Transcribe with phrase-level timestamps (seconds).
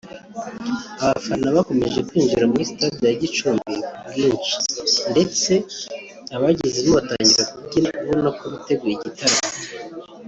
[1.03, 4.55] Abafana bakomeje kwinjira muri Stade ya Gicumbi ku bwinshi
[5.11, 5.51] ndetse
[6.35, 9.49] abagezemo batangiye kubyina ubona ko biteguye igitaramo